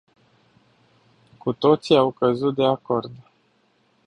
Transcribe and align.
Cu 1.37 1.53
toții 1.53 1.97
au 1.97 2.11
căzut 2.11 2.55
de 2.55 2.65
acord. 2.65 3.11